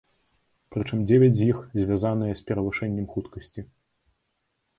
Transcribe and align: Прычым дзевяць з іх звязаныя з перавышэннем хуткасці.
Прычым 0.75 1.03
дзевяць 1.11 1.35
з 1.39 1.49
іх 1.51 1.59
звязаныя 1.81 2.33
з 2.41 2.49
перавышэннем 2.49 3.07
хуткасці. 3.13 3.61